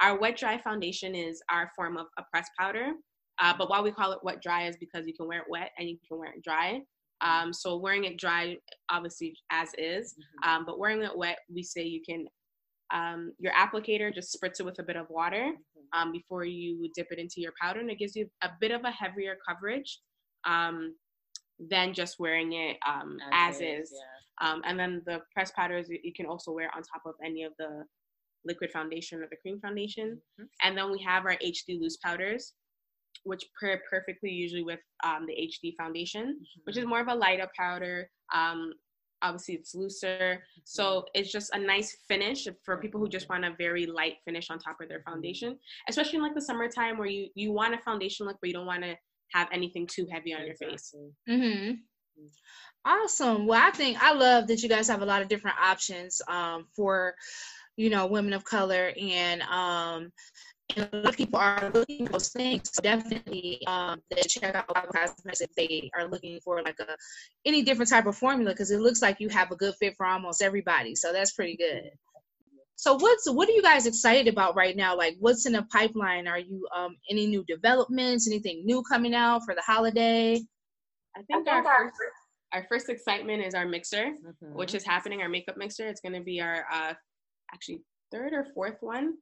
[0.00, 2.92] Our wet dry foundation is our form of a pressed powder,
[3.40, 5.72] uh, but why we call it wet dry is because you can wear it wet
[5.76, 6.80] and you can wear it dry.
[7.20, 8.56] Um, so wearing it dry,
[8.88, 10.48] obviously as is, mm-hmm.
[10.48, 12.26] um, but wearing it wet, we say you can,
[12.92, 16.00] um, your applicator just spritz it with a bit of water mm-hmm.
[16.00, 18.84] um, before you dip it into your powder, and it gives you a bit of
[18.84, 20.00] a heavier coverage
[20.44, 20.94] um,
[21.70, 23.80] than just wearing it um, as, as, is.
[23.80, 23.94] is.
[24.42, 24.56] Yeah.
[24.64, 27.84] and then the pressed powders you can also wear on top of any of the
[28.44, 30.20] liquid foundation or the cream foundation.
[30.40, 30.44] Mm-hmm.
[30.62, 32.54] And then we have our HD loose powders
[33.24, 36.60] which pair perfectly usually with um, the HD foundation, mm-hmm.
[36.64, 38.08] which is more of a lighter powder.
[38.34, 38.72] Um,
[39.22, 40.60] obviously, it's looser, mm-hmm.
[40.64, 44.50] so it's just a nice finish for people who just want a very light finish
[44.50, 47.78] on top of their foundation, especially in like the summertime where you you want a
[47.78, 48.96] foundation look, but you don't want to
[49.32, 50.66] have anything too heavy on exactly.
[50.66, 50.94] your face.
[51.28, 51.72] Mm-hmm.
[52.84, 53.46] Awesome.
[53.46, 56.66] Well, I think I love that you guys have a lot of different options um,
[56.74, 57.14] for,
[57.76, 60.10] you know, women of color and um,
[60.76, 62.70] and a lot of people are looking for those things.
[62.72, 66.96] So definitely, um, they check out Paba Cosmetics if they are looking for like a
[67.44, 70.06] any different type of formula because it looks like you have a good fit for
[70.06, 70.94] almost everybody.
[70.94, 71.90] So that's pretty good.
[72.76, 74.96] So what's what are you guys excited about right now?
[74.96, 76.26] Like what's in the pipeline?
[76.26, 78.26] Are you um any new developments?
[78.26, 80.40] Anything new coming out for the holiday?
[81.16, 81.94] I think, I think our, first,
[82.52, 84.54] our first excitement is our mixer, mm-hmm.
[84.54, 85.22] which is happening.
[85.22, 85.88] Our makeup mixer.
[85.88, 86.94] It's going to be our uh,
[87.52, 89.14] actually third or fourth one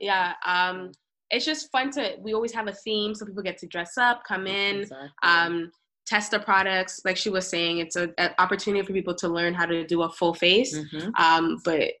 [0.00, 0.90] yeah um
[1.30, 4.22] it's just fun to we always have a theme so people get to dress up
[4.26, 5.08] come in exactly.
[5.22, 5.70] um
[6.06, 9.64] test the products like she was saying it's an opportunity for people to learn how
[9.64, 11.08] to do a full face mm-hmm.
[11.16, 11.92] um but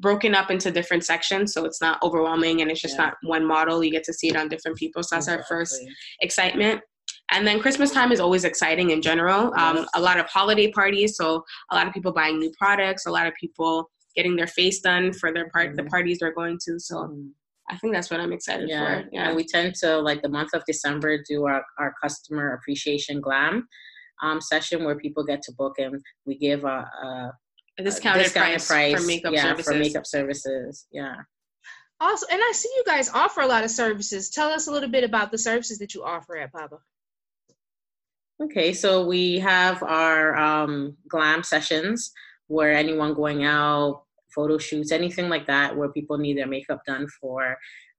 [0.00, 3.06] broken up into different sections so it's not overwhelming and it's just yeah.
[3.06, 5.42] not one model you get to see it on different people so that's exactly.
[5.42, 5.80] our first
[6.20, 6.80] excitement
[7.32, 11.16] and then christmas time is always exciting in general um, a lot of holiday parties
[11.16, 14.78] so a lot of people buying new products a lot of people getting their face
[14.90, 15.80] done for their part mm-hmm.
[15.80, 16.72] the parties they're going to.
[16.88, 17.28] So mm-hmm.
[17.72, 18.84] I think that's what I'm excited yeah.
[18.84, 19.08] for.
[19.12, 23.16] Yeah, and we tend to like the month of December do our our customer appreciation
[23.26, 23.56] glam.
[24.22, 27.32] um, session where people get to book and we give a, a,
[27.78, 29.72] A discounted, discounted price, for makeup yeah, services.
[29.72, 30.86] for makeup services.
[30.92, 31.16] Yeah.
[32.00, 34.30] Also, and I see you guys offer a lot of services.
[34.30, 36.78] Tell us a little bit about the services that you offer at Paba.
[38.40, 42.12] Okay, so we have our um, glam sessions
[42.46, 44.04] where anyone going out,
[44.38, 47.56] photo shoots, anything like that, where people need their makeup done for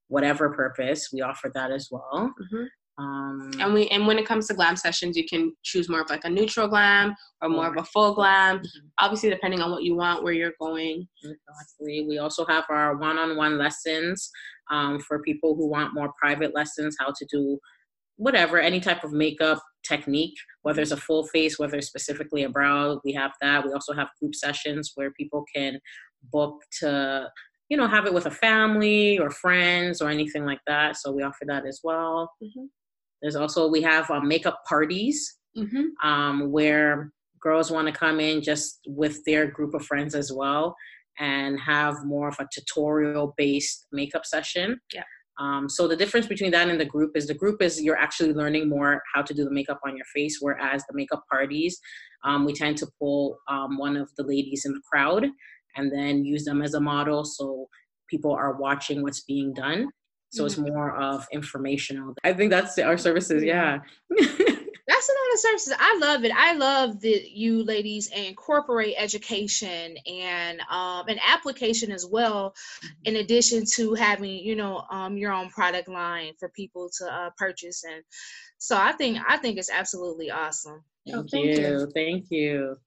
[0.07, 2.33] whatever purpose, we offer that as well.
[2.43, 2.67] Mhm.
[3.03, 6.09] Um, And we and when it comes to glam sessions, you can choose more of
[6.09, 7.07] like a neutral glam
[7.41, 8.53] or more of a full glam.
[8.59, 8.85] Mhm.
[9.03, 10.95] Obviously, depending on what you want, where you're going.
[11.23, 12.05] Exactly.
[12.09, 14.17] We also have our one-on-one lessons
[14.75, 17.43] um, for people who want more private lessons, how to do
[18.17, 22.49] whatever, any type of makeup technique, whether it's a full face, whether it's specifically a
[22.57, 22.99] brow.
[23.05, 23.65] We have that.
[23.65, 25.79] We also have group sessions where people can
[26.31, 27.29] book to,
[27.69, 30.97] you know, have it with a family or friends or anything like that.
[30.97, 32.31] So we offer that as well.
[32.43, 32.69] Mhm.
[33.21, 36.07] There's also we have um, makeup parties Mm-hmm.
[36.07, 40.75] um, where girls want to come in just with their group of friends as well
[41.17, 44.79] and have more of a tutorial based makeup session.
[44.93, 45.03] Yeah.
[45.39, 48.33] Um, so the difference between that and the group is the group is you're actually
[48.33, 51.79] learning more how to do the makeup on your face, whereas the makeup parties,
[52.25, 55.25] um, we tend to pull um, one of the ladies in the crowd
[55.75, 57.67] and then use them as a model so
[58.09, 59.89] people are watching what's being done.
[60.31, 62.13] So it's more of informational.
[62.23, 63.43] I think that's our services.
[63.43, 63.79] Yeah.
[64.89, 65.73] That's a lot of services.
[65.79, 66.31] I love it.
[66.35, 72.55] I love that you ladies incorporate education and um, an application as well,
[73.03, 77.29] in addition to having you know um, your own product line for people to uh,
[77.37, 77.83] purchase.
[77.83, 78.03] And
[78.57, 80.83] so I think I think it's absolutely awesome.
[81.09, 81.51] Oh, Thank thank you.
[81.51, 81.91] you.
[81.93, 82.77] Thank you.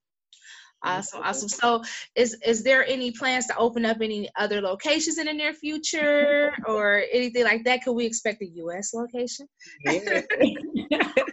[0.85, 1.49] Awesome, awesome.
[1.49, 1.83] So,
[2.17, 6.53] is is there any plans to open up any other locations in the near future,
[6.67, 7.85] or anything like that?
[7.85, 8.93] Could we expect a U.S.
[8.95, 9.47] location?
[9.85, 10.23] Yeah.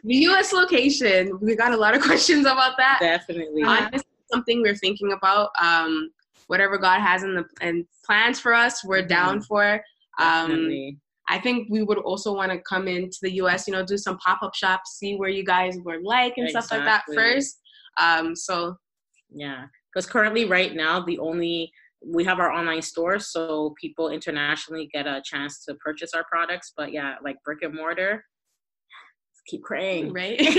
[0.06, 0.54] The U.S.
[0.54, 1.38] location.
[1.42, 2.98] We got a lot of questions about that.
[3.02, 3.62] Definitely.
[3.64, 5.50] Honestly, something we're thinking about.
[5.62, 6.10] Um,
[6.48, 9.74] whatever God has in the and plans for us, we're down for.
[10.20, 10.98] Um, Definitely.
[11.28, 13.68] I think we would also want to come into the U.S.
[13.68, 16.72] You know, do some pop up shops, see where you guys were like and stuff
[16.72, 17.60] like that first.
[18.02, 18.76] Um, so
[19.34, 19.66] Yeah.
[19.94, 21.72] Because currently, right now, the only
[22.06, 26.74] we have our online store, so people internationally get a chance to purchase our products.
[26.76, 28.24] But yeah, like brick and mortar,
[29.50, 30.14] keep praying.
[30.14, 30.40] right.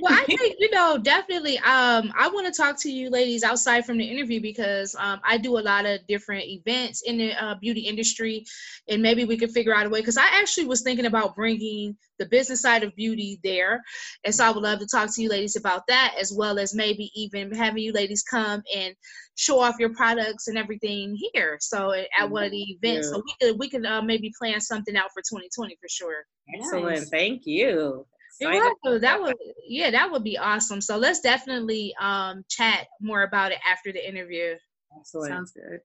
[0.00, 1.58] well, I think you know definitely.
[1.58, 5.36] Um, I want to talk to you ladies outside from the interview because um, I
[5.36, 8.44] do a lot of different events in the uh, beauty industry,
[8.88, 10.00] and maybe we could figure out a way.
[10.00, 13.82] Because I actually was thinking about bringing the business side of beauty there,
[14.24, 16.74] and so I would love to talk to you ladies about that, as well as
[16.74, 18.94] maybe even having you ladies come and
[19.36, 21.58] show off your products and everything here.
[21.60, 24.96] So at one of the events, so we could we could uh, maybe plan something
[24.96, 26.24] out for 2020 for sure.
[26.54, 26.84] Excellent.
[26.84, 27.10] Nice.
[27.10, 28.06] Thank you.
[28.40, 28.76] You're Excited.
[28.82, 29.00] welcome.
[29.00, 30.80] That would yeah, that would be awesome.
[30.80, 34.54] So let's definitely um chat more about it after the interview.
[34.98, 35.30] Excellent.
[35.30, 35.80] Sounds good.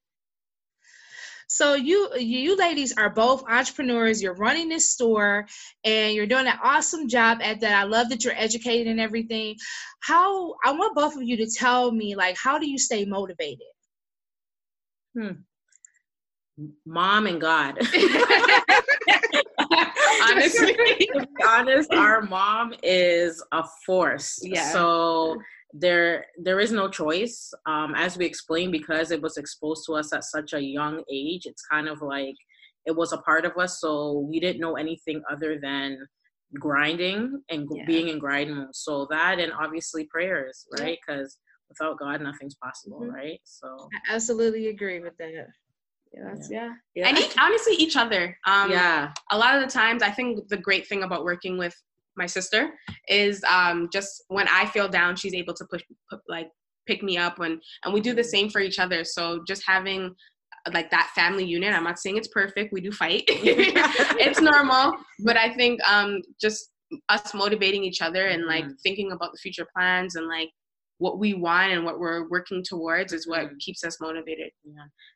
[1.49, 4.21] So you you ladies are both entrepreneurs.
[4.21, 5.47] You're running this store
[5.83, 7.73] and you're doing an awesome job at that.
[7.73, 9.55] I love that you're educated and everything.
[10.01, 13.65] How I want both of you to tell me like how do you stay motivated?
[15.17, 15.31] Hmm.
[16.85, 17.79] Mom and God.
[20.29, 20.75] Honestly.
[20.75, 24.39] to be honest, our mom is a force.
[24.43, 24.71] Yeah.
[24.71, 25.41] So
[25.73, 27.53] there there is no choice.
[27.65, 31.45] Um, as we explained, because it was exposed to us at such a young age,
[31.45, 32.35] it's kind of like
[32.85, 33.79] it was a part of us.
[33.79, 35.97] So we didn't know anything other than
[36.59, 37.85] grinding and Yeah.
[37.85, 38.75] being in grind mode.
[38.75, 40.97] So that and obviously prayers, right?
[41.05, 41.37] Because
[41.69, 43.13] without God, nothing's possible, Mhm.
[43.13, 43.39] right?
[43.43, 45.31] So I absolutely agree with that.
[46.11, 46.73] Yeah, that's, yeah.
[46.95, 48.35] yeah, And each, honestly, each other.
[48.47, 51.75] Um, yeah, a lot of the times i think the great thing about working with
[52.17, 52.71] my sister
[53.07, 56.49] is um, just when i feel down she's able to push put, like
[56.87, 59.03] pick me up when and we do the same for each other.
[59.03, 60.15] So just having
[60.73, 63.23] like that family unit i'm not saying it's perfect we do fight.
[63.27, 64.93] It's normal
[65.23, 66.71] but i think um, just
[67.07, 68.75] us motivating each other and like Mhm.
[68.83, 70.49] thinking about the future plans and like
[70.97, 73.59] what we want and what we're working towards is what Mhm.
[73.59, 74.51] keeps us motivated.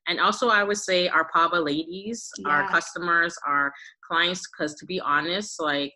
[0.08, 3.74] And also, I would say our Paba ladies, our customers, our
[4.08, 5.94] clients, because to be honest, like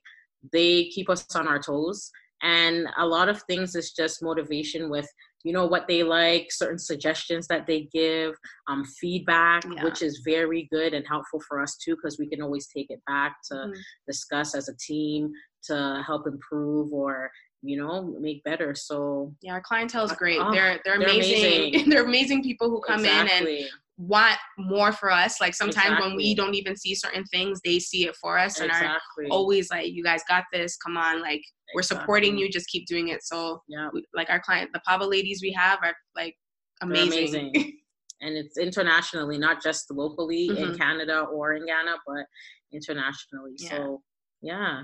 [0.52, 2.10] they keep us on our toes.
[2.44, 5.08] And a lot of things is just motivation with,
[5.44, 8.36] you know, what they like, certain suggestions that they give,
[8.68, 9.84] um, feedback, Yeah.
[9.84, 13.02] which is very good and helpful for us too, because we can always take it
[13.08, 13.82] back to Mhm.
[14.06, 15.32] discuss as a team
[15.64, 17.32] to help improve or,
[17.64, 18.76] you know, make better.
[18.76, 21.90] So yeah our clientele is great Oh, they're, they're they're amazing amazing.
[21.90, 23.68] they're amazing people who come in and exactly.
[24.00, 25.42] Want more for us.
[25.42, 28.70] Like sometimes when we don't even see certain things, they see it for us and
[28.72, 29.00] are
[29.32, 30.78] always like, "You guys got this.
[30.78, 31.42] Come on, like
[31.74, 32.48] we're supporting you.
[32.50, 33.24] Just keep doing it.
[33.24, 33.90] So Yeah.
[33.92, 36.36] we, like our client, the Paba ladies we have are like
[36.82, 37.52] They're amazing.
[38.22, 40.78] and it's internationally, not just locally in Mhm.
[40.78, 42.26] Canada or in Ghana, but
[42.72, 43.56] internationally.
[43.58, 43.70] Yeah.
[43.70, 44.04] So
[44.42, 44.84] yeah.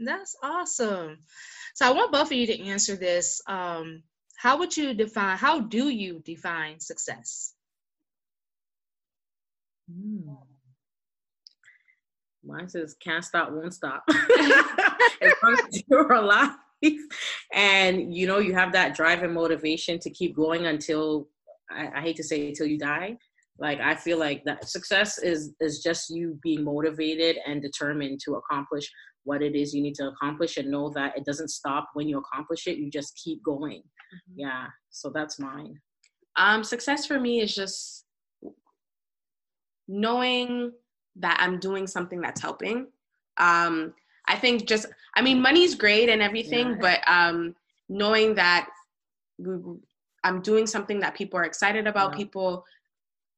[0.00, 1.18] That's awesome.
[1.74, 3.40] So I want both of you to answer this.
[3.48, 4.02] Um,
[4.36, 5.36] how would you define?
[5.36, 7.54] How do you define success?
[9.90, 10.30] Hmm.
[12.44, 14.04] Mine says can't stop, won't stop.
[15.20, 16.52] as long as you're alive
[17.52, 21.28] and you know you have that drive and motivation to keep going until
[21.70, 23.16] I, I hate to say until you die.
[23.58, 28.34] Like I feel like that success is is just you being motivated and determined to
[28.34, 28.88] accomplish
[29.24, 32.18] what it is you need to accomplish and know that it doesn't stop when you
[32.18, 32.78] accomplish it.
[32.78, 33.82] You just keep going.
[34.34, 34.66] Yeah.
[34.90, 35.74] So that's mine.
[36.36, 38.04] Um, success for me is just
[39.88, 40.72] knowing
[41.16, 42.86] that I'm doing something that's helping.
[43.38, 43.94] Um,
[44.28, 46.76] I think just, I mean, money's great and everything, Yeah.
[46.80, 47.56] but um,
[47.88, 48.68] knowing that
[49.38, 49.80] we-
[50.24, 52.18] I'm doing something that people are excited about, Yeah.
[52.18, 52.64] people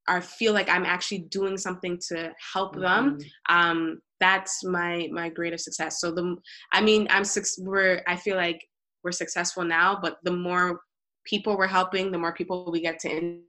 [0.08, 3.18] are feel like I'm actually doing something to help them.
[3.18, 3.30] Mhm.
[3.48, 6.00] Um, that's my my greatest success.
[6.00, 6.36] So the,
[6.72, 8.66] I mean, I'm suc we're I feel like
[9.04, 10.80] we're successful now, but the more
[11.24, 13.44] people we're helping, the more people we get to in-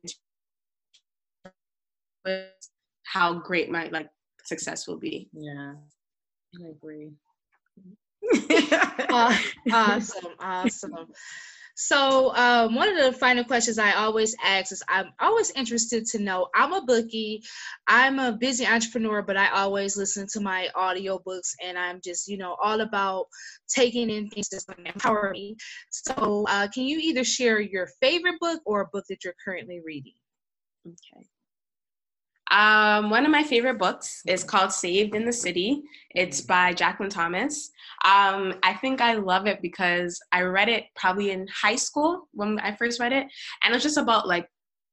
[2.26, 2.71] with
[3.12, 4.08] how great my like
[4.44, 5.30] success will be.
[5.34, 5.74] Yeah.
[6.60, 7.12] I agree.
[9.14, 9.38] Uh,
[9.74, 10.96] awesome, awesome.
[11.76, 16.20] So, um, one of the final questions I always ask is I'm always interested to
[16.20, 16.48] know.
[16.56, 17.44] I'm a bookie,
[17.88, 22.38] I'm a busy entrepreneur, but I always listen to my audiobooks and I'm just, you
[22.38, 23.26] know, all about
[23.68, 25.58] taking in things that's going to empower me.
[25.90, 29.82] So, uh, can you either share your favorite book or a book that you're currently
[29.84, 30.14] reading?
[30.88, 31.26] Okay.
[32.50, 35.84] Um, one of my favorite books is called Saved in the City.
[36.16, 37.70] It's by Jacqueline Thomas.
[38.04, 42.60] Um, I think I love it because I read it probably in high school when
[42.60, 43.28] I first read it,
[43.64, 44.48] and it's just about like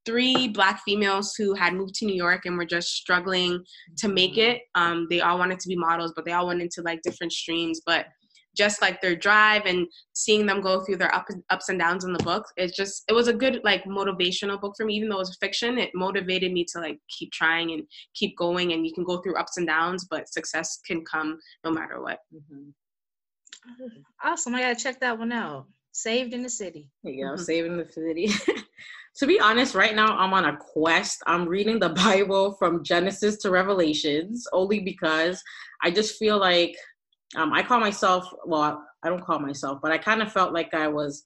[0.09, 3.63] three black females who had moved to New York and were just struggling
[3.99, 4.63] to make it.
[4.75, 7.83] Um, they all wanted to be models, but they all went into like different streams.
[7.85, 8.07] But
[8.59, 12.13] just like their drive and seeing them go through their up, ups and downs in
[12.13, 14.95] the book, it's just it was a good like motivational book for me.
[14.97, 18.73] Even though it was fiction, it motivated me to like keep trying and keep going.
[18.73, 22.19] And you can go through ups and downs, but success can come no matter what.
[22.35, 22.73] Mhm.
[24.25, 24.55] Awesome.
[24.55, 25.67] I got to check that one out.
[25.93, 26.89] Saved in the City.
[27.03, 27.41] There you go, Mhm.
[27.41, 28.27] saving the city.
[29.17, 31.23] to be honest, right now I'm on a quest.
[31.27, 31.89] I'm reading the
[32.25, 35.43] Bible from Genesis to Revelations only because
[35.83, 36.77] I just feel like
[37.37, 40.75] um, I call myself, well, I don't call myself, but I kind of felt like
[40.75, 41.23] I was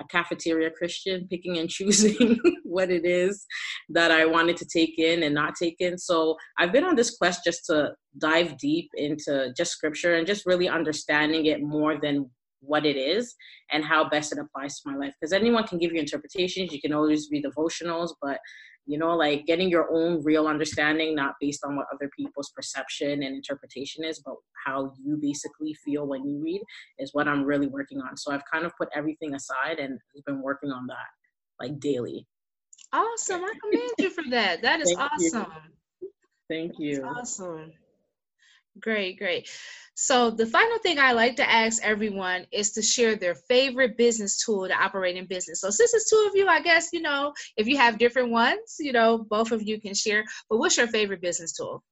[0.00, 3.46] a cafeteria Christian, picking and choosing what it is
[3.90, 5.98] that I wanted to take in and not take in.
[5.98, 10.46] So I've been on this quest just to dive deep into just scripture and just
[10.46, 13.34] really understanding it more than what it is
[13.70, 15.14] and how best it applies to my life.
[15.20, 16.72] Because anyone can give you interpretations.
[16.72, 18.38] You can always read devotionals, but
[18.86, 23.22] you know, like getting your own real understanding, not based on what other people's perception
[23.22, 24.34] and interpretation is, but
[24.66, 26.60] how you basically feel when you read
[26.98, 28.16] is what I'm really working on.
[28.16, 32.26] So I've kind of put everything aside and been working on that like daily.
[32.92, 33.42] Awesome.
[33.42, 34.62] I commend you for that.
[34.62, 35.28] That is Thank you.
[35.28, 35.52] awesome.
[36.48, 37.04] Thank you.
[37.04, 37.72] Awesome.
[38.80, 39.48] Great, great.
[39.94, 44.44] So the final thing I like to ask everyone is to share their favorite business
[44.44, 45.60] tool to operate in business.
[45.60, 48.76] So since it's two of you, I guess, you know, if you have different ones,
[48.80, 50.24] you know, both of you can share.
[50.50, 51.84] But what's your favorite business tool?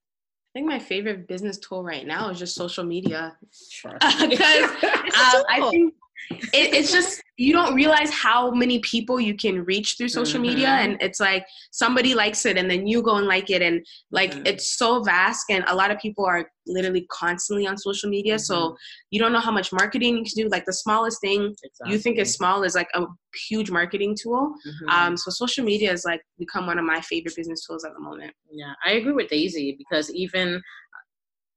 [0.53, 3.37] I think my favorite business tool right now is just social media.
[3.69, 3.97] Sure.
[4.19, 5.93] Because um, I think
[6.31, 10.67] it, it's just you don't realize how many people you can reach through social media,
[10.67, 10.83] Mhm.
[10.83, 14.31] and it's like somebody likes it, and then you go and like it, and like
[14.33, 14.47] Mhm.
[14.47, 18.77] it's so vast, and a lot of people are literally constantly on social media, so
[19.09, 20.49] you don't know how much marketing you can do.
[20.49, 21.55] Like the smallest thing
[21.87, 23.05] you think is small is like a
[23.49, 24.53] huge marketing tool.
[24.65, 24.89] Mhm.
[24.89, 27.99] Um, so social media has like become one of my favorite business tools at the
[27.99, 28.33] moment.
[28.51, 30.61] Yeah, I agree with Daisy because even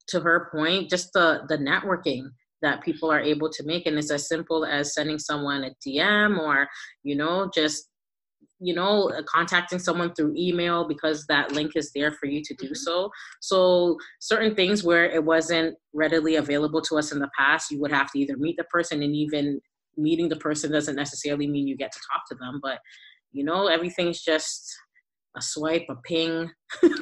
[0.09, 2.31] to her point, just the the networking
[2.63, 6.39] that people are able to make, and it's as simple as sending someone a DM
[6.39, 6.69] or
[7.03, 7.89] you know just
[8.59, 12.71] you know contacting someone through email because that link is there for you to do
[12.71, 12.77] Mhm.
[12.77, 17.79] so so certain things where it wasn't readily available to us in the past you
[17.81, 19.61] would have to either meet the person and even
[19.97, 22.79] meeting the person doesn't necessarily mean you get to talk to them but
[23.33, 24.75] you know everything's just
[25.37, 26.51] a swipe a ping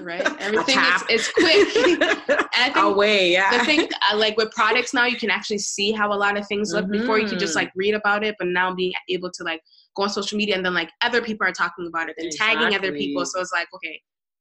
[0.01, 0.27] Right?
[0.41, 0.79] Everything
[1.11, 1.69] is quick.
[2.57, 5.59] And I think away yeah the thing uh, like with products now you can actually
[5.59, 8.37] see how a lot of things look before you can just like read about it
[8.39, 9.61] but now being able to like
[9.97, 12.75] go on social media and then like other people are talking about it and tagging
[12.75, 14.01] other people so it's like okay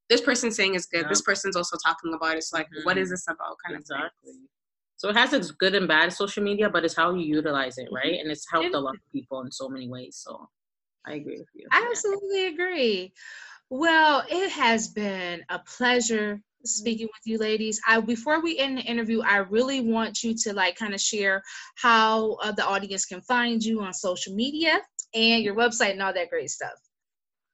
[0.10, 3.08] this person's saying it's good this person's also talking about it so like what is
[3.08, 3.12] Mhm.
[3.12, 4.34] this about kind of exactly
[4.98, 7.90] So it has its good and bad social media, but it's how you utilize it,
[7.92, 8.20] right?
[8.20, 10.22] And it's helped a lot of people in so many ways.
[10.24, 10.48] So
[11.06, 11.68] I agree with you.
[11.74, 13.14] I absolutely agree.
[13.70, 17.80] Well, it has been a pleasure speaking with you ladies.
[17.88, 21.44] I before we end the interview, I really want you to like kind of share
[21.76, 24.80] how uh, the audience can find you on social media
[25.14, 26.74] and your website and all that great stuff.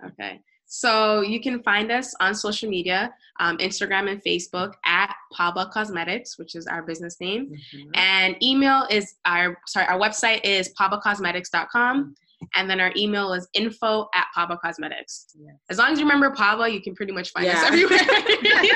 [0.05, 0.41] Okay.
[0.71, 6.37] So you can find us on social media, um, Instagram and Facebook at Paba Cosmetics,
[6.37, 7.47] which is our business name.
[7.47, 7.89] Mm-hmm.
[7.95, 12.15] And email is our sorry, our website is pabacosmetics.com.
[12.55, 15.27] And then our email is info at Paba Cosmetics.
[15.37, 15.55] Yes.
[15.69, 17.59] As long as you remember Paba, you can pretty much find yeah.
[17.59, 17.99] us everywhere.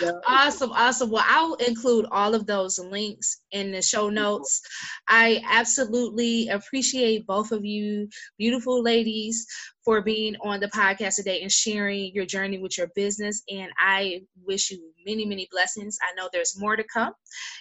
[0.00, 0.10] yeah.
[0.26, 1.10] Awesome, awesome.
[1.10, 4.60] Well, I'll include all of those links in the show notes.
[5.08, 9.46] I absolutely appreciate both of you, beautiful ladies,
[9.84, 13.42] for being on the podcast today and sharing your journey with your business.
[13.50, 15.96] And I wish you many, many blessings.
[16.02, 17.12] I know there's more to come,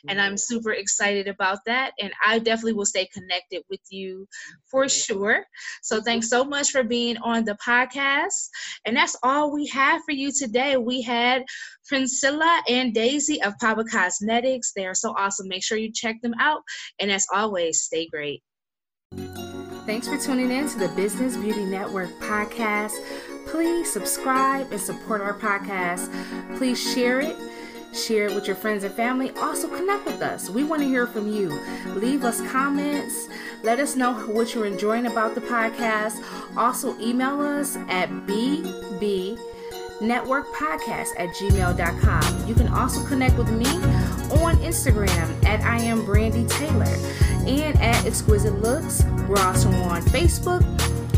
[0.10, 0.38] and I'm mm-hmm.
[0.38, 1.92] super excited about that.
[2.00, 4.28] And I definitely will stay connected with you
[4.70, 5.46] for sure.
[5.82, 8.50] So thanks so much for being on the podcast.
[8.86, 10.78] And that's all we have for you today.
[10.78, 11.44] We had
[11.88, 14.74] Priscilla and Daisy of Paba Cosmetics.
[14.76, 15.48] They are so awesome.
[15.48, 16.62] Make sure you check them out.
[17.00, 18.44] And as always, stay great.
[19.88, 22.92] Thanks for tuning in to the Business Beauty Network podcast.
[23.48, 26.12] Please subscribe and support our podcast.
[26.58, 27.36] Please share it.
[27.96, 29.32] Share it with your friends and family.
[29.38, 30.50] Also, connect with us.
[30.50, 31.58] We want to hear from you.
[31.96, 33.30] Leave us comments.
[33.64, 36.22] Let us know what you're enjoying about the podcast.
[36.58, 39.40] Also, email us at bb
[40.00, 42.48] networkpodcast at gmail.com.
[42.48, 43.66] You can also connect with me
[44.32, 46.86] on Instagram at I am Brandy Taylor
[47.48, 49.04] and at Exquisite Looks.
[49.28, 50.64] We're also on Facebook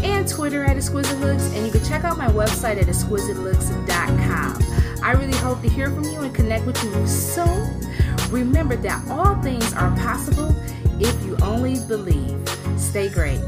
[0.03, 5.03] and Twitter at Exquisite Looks, and you can check out my website at exquisitelooks.com.
[5.03, 7.87] I really hope to hear from you and connect with you soon.
[8.29, 10.55] Remember that all things are possible
[10.99, 12.37] if you only believe.
[12.77, 13.39] Stay great.